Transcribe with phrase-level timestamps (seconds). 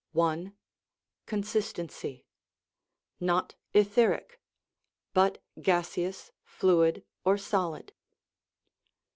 [1.27, 2.25] Consistency':
[3.19, 4.41] Not etheric
[5.13, 7.93] (but gaseous, fluid, or solid).